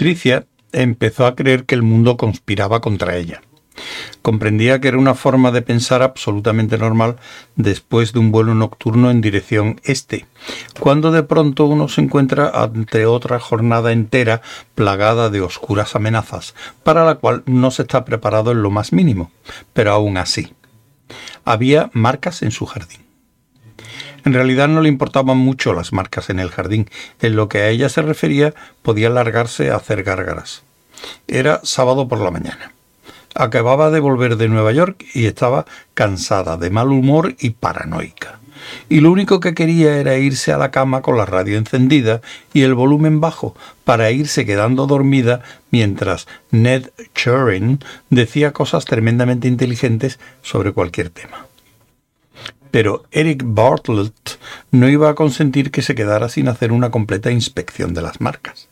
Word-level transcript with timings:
Tricia 0.00 0.46
empezó 0.72 1.26
a 1.26 1.36
creer 1.36 1.66
que 1.66 1.74
el 1.74 1.82
mundo 1.82 2.16
conspiraba 2.16 2.80
contra 2.80 3.18
ella. 3.18 3.42
Comprendía 4.22 4.80
que 4.80 4.88
era 4.88 4.96
una 4.96 5.14
forma 5.14 5.50
de 5.50 5.60
pensar 5.60 6.02
absolutamente 6.02 6.78
normal 6.78 7.16
después 7.54 8.14
de 8.14 8.20
un 8.20 8.32
vuelo 8.32 8.54
nocturno 8.54 9.10
en 9.10 9.20
dirección 9.20 9.78
este, 9.84 10.24
cuando 10.78 11.10
de 11.10 11.22
pronto 11.22 11.66
uno 11.66 11.86
se 11.88 12.00
encuentra 12.00 12.48
ante 12.48 13.04
otra 13.04 13.38
jornada 13.40 13.92
entera 13.92 14.40
plagada 14.74 15.28
de 15.28 15.42
oscuras 15.42 15.94
amenazas, 15.94 16.54
para 16.82 17.04
la 17.04 17.16
cual 17.16 17.42
no 17.44 17.70
se 17.70 17.82
está 17.82 18.06
preparado 18.06 18.52
en 18.52 18.62
lo 18.62 18.70
más 18.70 18.94
mínimo, 18.94 19.30
pero 19.74 19.92
aún 19.92 20.16
así. 20.16 20.54
Había 21.44 21.90
marcas 21.92 22.40
en 22.40 22.52
su 22.52 22.64
jardín. 22.64 23.09
En 24.24 24.32
realidad 24.34 24.68
no 24.68 24.80
le 24.80 24.88
importaban 24.88 25.38
mucho 25.38 25.72
las 25.72 25.92
marcas 25.92 26.30
en 26.30 26.38
el 26.40 26.50
jardín. 26.50 26.88
En 27.20 27.36
lo 27.36 27.48
que 27.48 27.58
a 27.58 27.68
ella 27.68 27.88
se 27.88 28.02
refería, 28.02 28.54
podía 28.82 29.10
largarse 29.10 29.70
a 29.70 29.76
hacer 29.76 30.02
gárgaras. 30.02 30.62
Era 31.28 31.60
sábado 31.64 32.08
por 32.08 32.20
la 32.20 32.30
mañana. 32.30 32.72
Acababa 33.34 33.90
de 33.90 34.00
volver 34.00 34.36
de 34.36 34.48
Nueva 34.48 34.72
York 34.72 35.04
y 35.14 35.26
estaba 35.26 35.64
cansada, 35.94 36.56
de 36.56 36.70
mal 36.70 36.88
humor 36.88 37.36
y 37.38 37.50
paranoica. 37.50 38.40
Y 38.88 39.00
lo 39.00 39.10
único 39.10 39.40
que 39.40 39.54
quería 39.54 39.96
era 39.96 40.18
irse 40.18 40.52
a 40.52 40.58
la 40.58 40.70
cama 40.70 41.02
con 41.02 41.16
la 41.16 41.26
radio 41.26 41.56
encendida 41.56 42.20
y 42.52 42.62
el 42.62 42.74
volumen 42.74 43.20
bajo 43.20 43.54
para 43.84 44.10
irse 44.10 44.44
quedando 44.44 44.86
dormida 44.86 45.42
mientras 45.70 46.26
Ned 46.50 46.90
Churin 47.14 47.80
decía 48.10 48.52
cosas 48.52 48.84
tremendamente 48.84 49.48
inteligentes 49.48 50.18
sobre 50.42 50.72
cualquier 50.72 51.10
tema. 51.10 51.46
Pero 52.70 53.04
Eric 53.10 53.42
Bartlett 53.44 54.38
no 54.70 54.88
iba 54.88 55.08
a 55.08 55.14
consentir 55.14 55.70
que 55.70 55.82
se 55.82 55.94
quedara 55.94 56.28
sin 56.28 56.48
hacer 56.48 56.72
una 56.72 56.90
completa 56.90 57.30
inspección 57.30 57.94
de 57.94 58.02
las 58.02 58.20
marcas. 58.20 58.68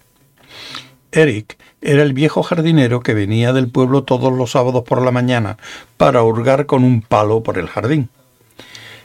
Eric 1.10 1.58
era 1.80 2.02
el 2.02 2.12
viejo 2.12 2.42
jardinero 2.42 3.00
que 3.00 3.14
venía 3.14 3.52
del 3.52 3.68
pueblo 3.68 4.04
todos 4.04 4.32
los 4.32 4.52
sábados 4.52 4.84
por 4.84 5.02
la 5.02 5.10
mañana 5.10 5.56
para 5.96 6.22
hurgar 6.22 6.66
con 6.66 6.84
un 6.84 7.02
palo 7.02 7.42
por 7.42 7.58
el 7.58 7.68
jardín. 7.68 8.10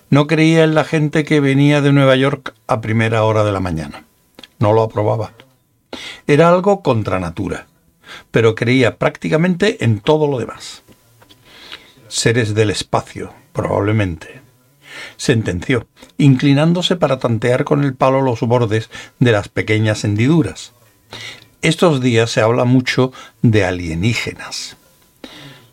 No 0.09 0.27
creía 0.27 0.63
en 0.63 0.75
la 0.75 0.83
gente 0.83 1.23
que 1.23 1.39
venía 1.39 1.81
de 1.81 1.91
Nueva 1.91 2.15
York 2.15 2.53
a 2.67 2.81
primera 2.81 3.23
hora 3.23 3.43
de 3.43 3.51
la 3.51 3.59
mañana. 3.59 4.03
No 4.59 4.73
lo 4.73 4.83
aprobaba. 4.83 5.33
Era 6.27 6.49
algo 6.49 6.83
contra 6.83 7.19
natura, 7.19 7.67
pero 8.29 8.53
creía 8.53 8.97
prácticamente 8.97 9.83
en 9.83 9.99
todo 9.99 10.27
lo 10.27 10.37
demás. 10.37 10.83
Seres 12.07 12.53
del 12.53 12.69
espacio, 12.69 13.33
probablemente. 13.53 14.42
Sentenció, 15.17 15.87
inclinándose 16.17 16.95
para 16.95 17.19
tantear 17.19 17.63
con 17.63 17.83
el 17.83 17.93
palo 17.95 18.21
los 18.21 18.41
bordes 18.41 18.89
de 19.19 19.31
las 19.31 19.49
pequeñas 19.49 20.03
hendiduras. 20.03 20.73
Estos 21.61 22.01
días 22.01 22.31
se 22.31 22.41
habla 22.41 22.65
mucho 22.65 23.13
de 23.41 23.63
alienígenas. 23.63 24.75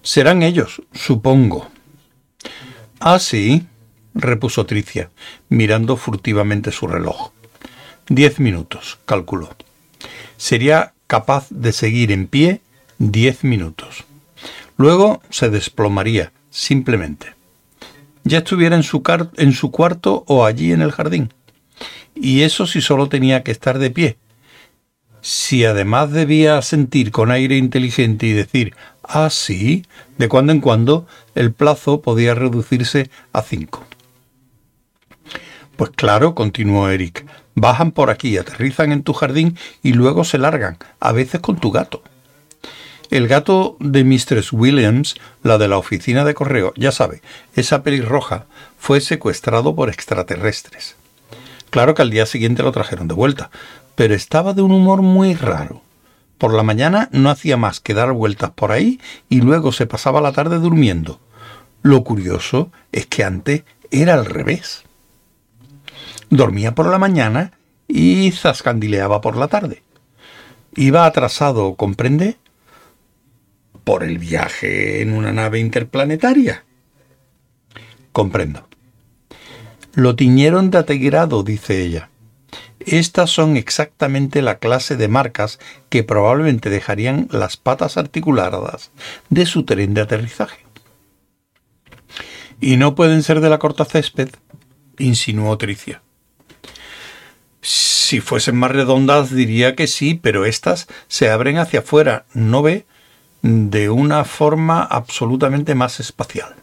Serán 0.03 0.43
ellos, 0.43 0.83
supongo. 0.93 1.69
Ah, 3.01 3.19
sí, 3.19 3.67
repuso 4.15 4.67
Tricia, 4.67 5.11
mirando 5.49 5.97
furtivamente 5.97 6.73
su 6.73 6.87
reloj. 6.87 7.33
Diez 8.09 8.41
minutos, 8.41 8.99
calculó. 9.05 9.51
Sería 10.37 10.95
capaz 11.07 11.47
de 11.51 11.73
seguir 11.73 12.13
en 12.13 12.27
pie 12.27 12.61
diez 12.99 13.45
minutos. 13.45 14.05
Luego 14.77 15.23
se 15.31 15.51
desplomaría, 15.51 16.33
simplemente. 16.51 17.35
Ya 18.25 18.39
estuviera 18.39 18.77
en 18.77 18.83
su, 18.83 19.03
en 19.37 19.53
su 19.53 19.71
cuarto 19.71 20.25
o 20.27 20.45
allí 20.45 20.73
en 20.73 20.83
el 20.83 20.93
jardín. 20.93 21.33
Y 22.15 22.43
eso 22.43 22.67
si 22.67 22.81
solo 22.81 23.09
tenía 23.09 23.43
que 23.43 23.51
estar 23.51 23.79
de 23.79 23.91
pie, 23.91 24.19
si 25.23 25.65
además 25.65 26.11
debía 26.11 26.61
sentir 26.63 27.11
con 27.11 27.31
aire 27.31 27.57
inteligente 27.57 28.27
y 28.27 28.33
decir 28.33 28.75
ah 29.13 29.29
sí, 29.31 29.85
de 30.19 30.29
cuando 30.29 30.53
en 30.53 30.61
cuando 30.61 31.07
el 31.35 31.53
plazo 31.53 32.01
podía 32.01 32.35
reducirse 32.35 33.11
a 33.33 33.43
cinco. 33.43 33.85
Pues 35.77 35.91
claro, 35.91 36.35
continuó 36.35 36.89
Eric, 36.89 37.27
bajan 37.55 37.93
por 37.93 38.11
aquí, 38.11 38.37
aterrizan 38.39 38.93
en 38.93 39.03
tu 39.03 39.13
jardín 39.13 39.57
y 39.83 39.95
luego 39.95 40.25
se 40.25 40.39
largan, 40.39 40.79
a 41.01 41.13
veces 41.13 41.41
con 41.41 41.59
tu 41.59 41.71
gato. 41.71 42.03
El 43.11 43.27
gato 43.27 43.77
de 43.81 44.05
Mistress 44.05 44.53
Williams, 44.53 45.17
la 45.43 45.59
de 45.59 45.67
la 45.67 45.79
oficina 45.79 46.25
de 46.25 46.33
correo, 46.33 46.73
ya 46.77 46.93
sabe, 46.93 47.23
esa 47.57 47.83
pelirroja, 47.83 48.47
fue 48.79 49.01
secuestrado 49.01 49.75
por 49.75 49.89
extraterrestres. 49.89 50.95
Claro 51.71 51.97
que 51.97 52.03
al 52.03 52.11
día 52.11 52.25
siguiente 52.25 52.63
lo 52.63 52.71
trajeron 52.71 53.09
de 53.09 53.15
vuelta, 53.15 53.51
pero 53.97 54.15
estaba 54.15 54.55
de 54.55 54.63
un 54.63 54.71
humor 54.71 55.03
muy 55.03 55.35
raro. 55.35 55.83
Por 56.39 56.55
la 56.55 56.63
mañana 56.63 57.09
no 57.11 57.31
hacía 57.31 57.57
más 57.57 57.81
que 57.81 57.95
dar 57.95 58.13
vueltas 58.13 58.53
por 58.53 58.71
ahí 58.71 59.01
y 59.29 59.41
luego 59.41 59.73
se 59.73 59.87
pasaba 59.87 60.21
la 60.21 60.33
tarde 60.33 60.59
durmiendo. 60.59 61.19
Lo 61.83 62.05
curioso 62.05 62.71
es 62.93 63.07
que 63.07 63.25
antes 63.25 63.65
era 63.91 64.15
al 64.15 64.25
revés. 64.25 64.85
Dormía 66.31 66.77
por 66.77 66.87
la 66.87 66.99
mañana 66.99 67.53
y 67.89 68.31
zascandileaba 68.31 69.21
por 69.21 69.37
la 69.37 69.49
tarde. 69.49 69.83
Iba 70.77 71.07
atrasado, 71.07 71.75
¿comprende? 71.75 72.37
Por 73.91 74.05
el 74.05 74.19
viaje 74.19 75.03
en 75.03 75.13
una 75.15 75.33
nave 75.33 75.59
interplanetaria. 75.59 76.65
Comprendo. 78.13 78.69
Lo 79.95 80.15
tiñeron 80.15 80.71
de 80.71 80.79
atigrado, 80.79 81.43
dice 81.43 81.83
ella. 81.83 82.09
Estas 82.79 83.31
son 83.31 83.57
exactamente 83.57 84.43
la 84.43 84.59
clase 84.59 84.97
de 84.97 85.09
marcas 85.09 85.59
que 85.89 86.05
probablemente 86.05 86.71
dejarían 86.71 87.27
las 87.33 87.57
patas 87.57 87.97
articuladas 87.97 88.93
de 89.29 89.45
su 89.45 89.65
tren 89.65 89.93
de 89.93 90.03
aterrizaje. 90.03 90.65
¿Y 92.61 92.77
no 92.77 92.95
pueden 92.95 93.25
ser 93.25 93.41
de 93.41 93.51
la 93.51 93.59
corta 93.59 93.85
césped? 93.85 94.29
insinuó 94.99 95.59
Tricia. 95.59 96.01
Si 97.61 98.21
fuesen 98.21 98.55
más 98.55 98.71
redondas 98.71 99.35
diría 99.35 99.75
que 99.75 99.89
sí, 99.89 100.15
pero 100.15 100.45
estas 100.45 100.87
se 101.09 101.29
abren 101.29 101.59
hacia 101.59 101.81
afuera, 101.81 102.25
¿no 102.35 102.63
ve? 102.63 102.87
De 103.43 103.89
una 103.91 104.25
forma 104.25 104.83
absolutamente 104.83 105.75
más 105.75 106.01
espacial. 106.01 106.55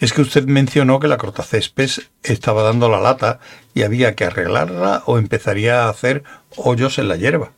Es 0.00 0.12
que 0.12 0.22
usted 0.22 0.44
mencionó 0.44 1.00
que 1.00 1.08
la 1.08 1.16
cortacésped 1.16 1.90
estaba 2.22 2.62
dando 2.62 2.88
la 2.88 3.00
lata 3.00 3.40
y 3.74 3.82
había 3.82 4.14
que 4.14 4.24
arreglarla 4.24 5.02
o 5.06 5.18
empezaría 5.18 5.84
a 5.84 5.88
hacer 5.88 6.24
hoyos 6.56 6.98
en 6.98 7.08
la 7.08 7.16
hierba. 7.16 7.52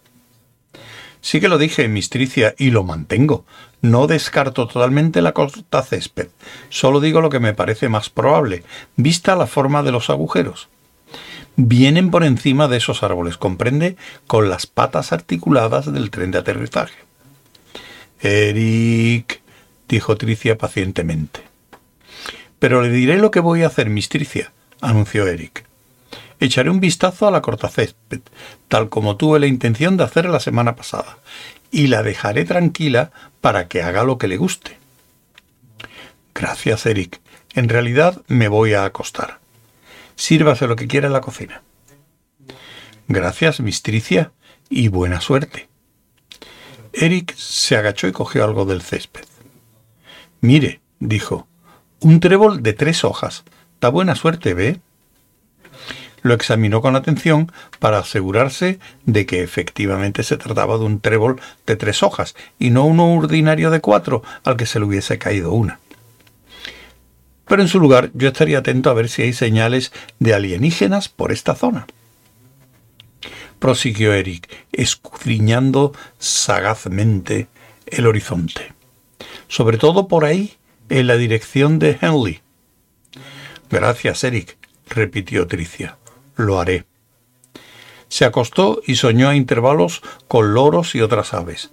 Sí 1.20 1.40
que 1.40 1.48
lo 1.48 1.58
dije, 1.58 1.88
mistricia, 1.88 2.54
y 2.56 2.70
lo 2.70 2.84
mantengo. 2.84 3.44
No 3.82 4.06
descarto 4.06 4.68
totalmente 4.68 5.22
la 5.22 5.32
cortacésped. 5.32 6.28
Solo 6.68 7.00
digo 7.00 7.20
lo 7.20 7.30
que 7.30 7.40
me 7.40 7.52
parece 7.52 7.88
más 7.88 8.10
probable, 8.10 8.62
vista 8.94 9.34
la 9.34 9.46
forma 9.46 9.82
de 9.82 9.92
los 9.92 10.08
agujeros. 10.08 10.68
Vienen 11.56 12.10
por 12.10 12.22
encima 12.22 12.68
de 12.68 12.76
esos 12.76 13.02
árboles, 13.02 13.38
comprende, 13.38 13.96
con 14.26 14.48
las 14.48 14.66
patas 14.66 15.12
articuladas 15.12 15.92
del 15.92 16.10
tren 16.10 16.30
de 16.30 16.38
aterrizaje. 16.38 16.94
Eric, 18.20 19.42
dijo 19.88 20.16
Tricia 20.16 20.58
pacientemente. 20.58 21.40
Pero 22.58 22.82
le 22.82 22.90
diré 22.90 23.18
lo 23.18 23.30
que 23.30 23.40
voy 23.40 23.62
a 23.62 23.68
hacer, 23.68 23.90
mistricia, 23.90 24.52
anunció 24.80 25.26
Eric. 25.26 25.64
Echaré 26.40 26.70
un 26.70 26.80
vistazo 26.80 27.26
a 27.26 27.30
la 27.30 27.42
cortacésped, 27.42 28.20
tal 28.68 28.88
como 28.88 29.16
tuve 29.16 29.40
la 29.40 29.46
intención 29.46 29.96
de 29.96 30.04
hacer 30.04 30.26
la 30.26 30.40
semana 30.40 30.76
pasada, 30.76 31.18
y 31.70 31.86
la 31.86 32.02
dejaré 32.02 32.44
tranquila 32.44 33.10
para 33.40 33.68
que 33.68 33.82
haga 33.82 34.04
lo 34.04 34.18
que 34.18 34.28
le 34.28 34.36
guste. 34.36 34.78
Gracias, 36.34 36.84
Eric. 36.86 37.20
En 37.54 37.68
realidad 37.70 38.22
me 38.28 38.48
voy 38.48 38.74
a 38.74 38.84
acostar. 38.84 39.40
Sírvase 40.14 40.66
lo 40.66 40.76
que 40.76 40.86
quiera 40.86 41.06
en 41.06 41.14
la 41.14 41.22
cocina. 41.22 41.62
Gracias, 43.08 43.60
mistricia, 43.60 44.32
y 44.68 44.88
buena 44.88 45.20
suerte. 45.20 45.68
Eric 46.98 47.34
se 47.36 47.76
agachó 47.76 48.08
y 48.08 48.12
cogió 48.12 48.42
algo 48.42 48.64
del 48.64 48.80
césped. 48.80 49.24
Mire, 50.40 50.80
dijo, 50.98 51.46
un 52.00 52.20
trébol 52.20 52.62
de 52.62 52.72
tres 52.72 53.04
hojas. 53.04 53.44
Da 53.82 53.90
buena 53.90 54.14
suerte, 54.14 54.54
¿ve? 54.54 54.80
Lo 56.22 56.32
examinó 56.32 56.80
con 56.80 56.96
atención 56.96 57.52
para 57.78 57.98
asegurarse 57.98 58.80
de 59.04 59.26
que 59.26 59.42
efectivamente 59.42 60.22
se 60.22 60.38
trataba 60.38 60.78
de 60.78 60.84
un 60.84 61.00
trébol 61.00 61.38
de 61.66 61.76
tres 61.76 62.02
hojas 62.02 62.34
y 62.58 62.70
no 62.70 62.86
uno 62.86 63.14
ordinario 63.14 63.70
de 63.70 63.80
cuatro 63.80 64.22
al 64.42 64.56
que 64.56 64.66
se 64.66 64.78
le 64.78 64.86
hubiese 64.86 65.18
caído 65.18 65.52
una. 65.52 65.78
Pero 67.46 67.60
en 67.60 67.68
su 67.68 67.78
lugar 67.78 68.10
yo 68.14 68.28
estaría 68.28 68.58
atento 68.58 68.88
a 68.88 68.94
ver 68.94 69.10
si 69.10 69.22
hay 69.22 69.34
señales 69.34 69.92
de 70.18 70.34
alienígenas 70.34 71.10
por 71.10 71.30
esta 71.30 71.54
zona. 71.54 71.86
Prosiguió 73.58 74.12
Eric, 74.12 74.48
escudriñando 74.72 75.92
sagazmente 76.18 77.48
el 77.86 78.06
horizonte. 78.06 78.72
Sobre 79.48 79.78
todo 79.78 80.08
por 80.08 80.24
ahí 80.24 80.56
en 80.88 81.06
la 81.06 81.16
dirección 81.16 81.78
de 81.78 81.98
Henley. 82.00 82.40
Gracias, 83.70 84.22
Eric, 84.24 84.56
repitió 84.88 85.46
Tricia. 85.46 85.96
Lo 86.36 86.60
haré. 86.60 86.84
Se 88.08 88.24
acostó 88.24 88.80
y 88.86 88.96
soñó 88.96 89.28
a 89.28 89.36
intervalos 89.36 90.02
con 90.28 90.54
loros 90.54 90.94
y 90.94 91.00
otras 91.00 91.34
aves. 91.34 91.70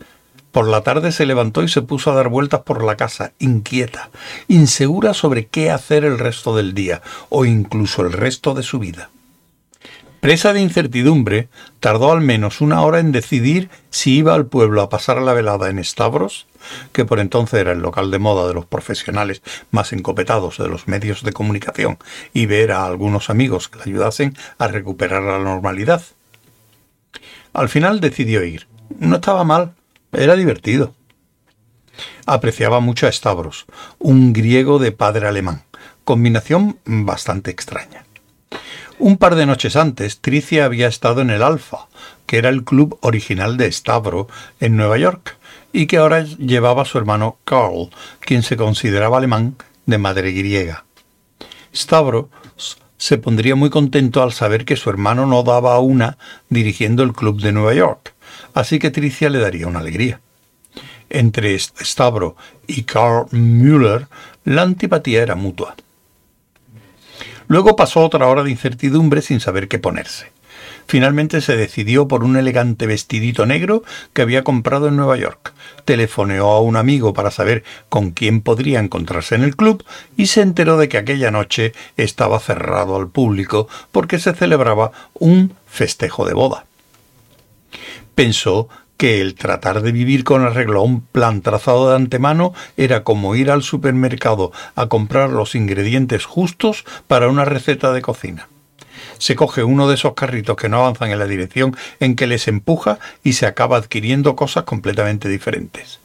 Por 0.51 0.67
la 0.67 0.81
tarde 0.81 1.11
se 1.11 1.25
levantó 1.25 1.63
y 1.63 1.67
se 1.67 1.81
puso 1.81 2.11
a 2.11 2.15
dar 2.15 2.29
vueltas 2.29 2.61
por 2.61 2.83
la 2.83 2.95
casa, 2.95 3.33
inquieta, 3.39 4.11
insegura 4.47 5.13
sobre 5.13 5.47
qué 5.47 5.71
hacer 5.71 6.05
el 6.05 6.19
resto 6.19 6.55
del 6.55 6.73
día 6.73 7.01
o 7.29 7.45
incluso 7.45 8.03
el 8.03 8.11
resto 8.11 8.53
de 8.53 8.63
su 8.63 8.79
vida. 8.79 9.09
Presa 10.23 10.53
de 10.53 10.61
incertidumbre, 10.61 11.49
tardó 11.81 12.13
al 12.13 12.21
menos 12.21 12.61
una 12.61 12.81
hora 12.81 12.99
en 12.99 13.11
decidir 13.11 13.69
si 13.89 14.15
iba 14.19 14.33
al 14.33 14.45
pueblo 14.45 14.81
a 14.81 14.87
pasar 14.87 15.21
la 15.21 15.33
velada 15.33 15.69
en 15.69 15.83
Stavros, 15.83 16.47
que 16.93 17.03
por 17.03 17.19
entonces 17.19 17.59
era 17.59 17.73
el 17.73 17.79
local 17.79 18.09
de 18.09 18.19
moda 18.19 18.47
de 18.47 18.53
los 18.53 18.65
profesionales 18.65 19.41
más 19.71 19.91
encopetados 19.91 20.59
de 20.59 20.69
los 20.69 20.87
medios 20.87 21.23
de 21.23 21.33
comunicación, 21.33 21.97
y 22.33 22.45
ver 22.45 22.71
a 22.71 22.85
algunos 22.85 23.29
amigos 23.29 23.67
que 23.67 23.79
le 23.79 23.83
ayudasen 23.91 24.37
a 24.59 24.69
recuperar 24.69 25.23
la 25.23 25.39
normalidad. 25.39 26.01
Al 27.51 27.67
final 27.67 27.99
decidió 27.99 28.45
ir. 28.45 28.65
No 28.99 29.17
estaba 29.17 29.43
mal, 29.43 29.73
era 30.13 30.37
divertido. 30.37 30.95
Apreciaba 32.25 32.79
mucho 32.79 33.07
a 33.07 33.11
Stavros, 33.11 33.65
un 33.99 34.31
griego 34.31 34.79
de 34.79 34.93
padre 34.93 35.27
alemán, 35.27 35.63
combinación 36.05 36.77
bastante 36.85 37.51
extraña. 37.51 38.05
Un 39.05 39.17
par 39.17 39.35
de 39.35 39.45
noches 39.45 39.75
antes, 39.75 40.21
Tricia 40.21 40.63
había 40.63 40.87
estado 40.87 41.19
en 41.19 41.29
el 41.29 41.43
Alfa, 41.43 41.87
que 42.25 42.37
era 42.37 42.47
el 42.47 42.63
club 42.63 42.97
original 43.01 43.57
de 43.57 43.69
Stavro 43.69 44.29
en 44.61 44.77
Nueva 44.77 44.97
York, 44.97 45.35
y 45.73 45.87
que 45.87 45.97
ahora 45.97 46.23
llevaba 46.23 46.85
su 46.85 46.99
hermano 46.99 47.35
Carl, 47.43 47.89
quien 48.21 48.43
se 48.43 48.55
consideraba 48.55 49.17
alemán 49.17 49.57
de 49.87 49.97
madre 49.97 50.31
griega. 50.31 50.85
Stavros 51.75 52.27
se 52.95 53.17
pondría 53.17 53.55
muy 53.55 53.69
contento 53.69 54.23
al 54.23 54.31
saber 54.31 54.63
que 54.63 54.77
su 54.77 54.89
hermano 54.89 55.25
no 55.25 55.43
daba 55.43 55.77
una 55.79 56.17
dirigiendo 56.47 57.03
el 57.03 57.11
club 57.11 57.41
de 57.41 57.51
Nueva 57.51 57.73
York, 57.73 58.13
así 58.53 58.79
que 58.79 58.89
Tricia 58.89 59.29
le 59.29 59.39
daría 59.39 59.67
una 59.67 59.79
alegría. 59.79 60.21
Entre 61.09 61.59
Stavro 61.59 62.37
y 62.67 62.83
Karl 62.83 63.27
Müller 63.31 64.07
la 64.45 64.61
antipatía 64.61 65.23
era 65.23 65.35
mutua. 65.35 65.75
Luego 67.47 67.75
pasó 67.75 68.01
otra 68.01 68.27
hora 68.27 68.43
de 68.43 68.51
incertidumbre 68.51 69.21
sin 69.21 69.39
saber 69.39 69.67
qué 69.67 69.79
ponerse. 69.79 70.31
Finalmente 70.85 71.41
se 71.41 71.55
decidió 71.55 72.07
por 72.07 72.23
un 72.23 72.35
elegante 72.35 72.85
vestidito 72.87 73.45
negro 73.45 73.83
que 74.11 74.21
había 74.21 74.43
comprado 74.43 74.87
en 74.87 74.97
Nueva 74.97 75.17
York. 75.17 75.53
Telefoneó 75.85 76.51
a 76.51 76.61
un 76.61 76.75
amigo 76.75 77.13
para 77.13 77.31
saber 77.31 77.63
con 77.89 78.11
quién 78.11 78.41
podría 78.41 78.79
encontrarse 78.79 79.35
en 79.35 79.43
el 79.43 79.55
club 79.55 79.83
y 80.17 80.27
se 80.27 80.41
enteró 80.41 80.77
de 80.77 80.89
que 80.89 80.97
aquella 80.97 81.31
noche 81.31 81.73
estaba 81.95 82.39
cerrado 82.39 82.95
al 82.95 83.07
público 83.07 83.67
porque 83.91 84.19
se 84.19 84.33
celebraba 84.33 84.91
un 85.13 85.53
festejo 85.67 86.25
de 86.25 86.33
boda 86.33 86.65
pensó 88.15 88.69
que 88.97 89.21
el 89.21 89.35
tratar 89.35 89.81
de 89.81 89.91
vivir 89.91 90.23
con 90.23 90.43
arreglo 90.43 90.79
a 90.79 90.83
un 90.83 91.01
plan 91.01 91.41
trazado 91.41 91.89
de 91.89 91.95
antemano 91.95 92.53
era 92.77 93.03
como 93.03 93.35
ir 93.35 93.51
al 93.51 93.63
supermercado 93.63 94.51
a 94.75 94.87
comprar 94.87 95.29
los 95.29 95.55
ingredientes 95.55 96.25
justos 96.25 96.85
para 97.07 97.27
una 97.27 97.45
receta 97.45 97.91
de 97.91 98.01
cocina. 98.01 98.47
Se 99.17 99.35
coge 99.35 99.63
uno 99.63 99.87
de 99.87 99.95
esos 99.95 100.13
carritos 100.13 100.55
que 100.55 100.69
no 100.69 100.79
avanzan 100.79 101.11
en 101.11 101.19
la 101.19 101.25
dirección 101.25 101.75
en 101.99 102.15
que 102.15 102.27
les 102.27 102.47
empuja 102.47 102.99
y 103.23 103.33
se 103.33 103.45
acaba 103.45 103.77
adquiriendo 103.77 104.35
cosas 104.35 104.63
completamente 104.63 105.29
diferentes. 105.29 105.99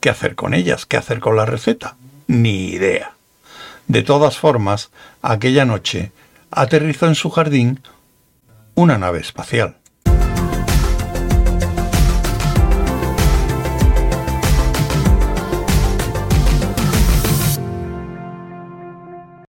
¿Qué 0.00 0.10
hacer 0.10 0.34
con 0.34 0.54
ellas? 0.54 0.86
¿Qué 0.86 0.96
hacer 0.96 1.20
con 1.20 1.36
la 1.36 1.46
receta? 1.46 1.96
Ni 2.26 2.68
idea. 2.68 3.12
De 3.86 4.02
todas 4.02 4.38
formas, 4.38 4.90
aquella 5.20 5.64
noche 5.64 6.12
aterrizó 6.50 7.06
en 7.06 7.14
su 7.14 7.30
jardín 7.30 7.80
una 8.74 8.98
nave 8.98 9.20
espacial. 9.20 9.76